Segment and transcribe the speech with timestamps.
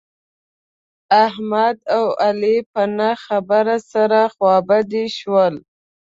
[1.25, 5.55] احمد او علي په نه خبره سره خوابدي شول.